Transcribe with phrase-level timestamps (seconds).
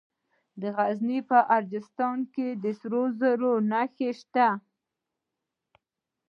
[0.61, 4.47] د غزني په اجرستان کې د سرو زرو نښې شته.